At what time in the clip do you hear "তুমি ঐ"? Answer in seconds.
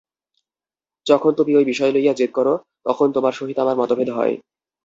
1.33-1.61